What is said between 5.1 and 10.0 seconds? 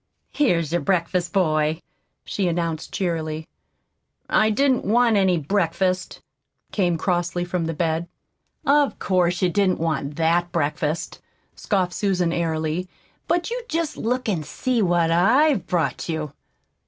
any breakfast," came crossly from the bed. "Of course you didn't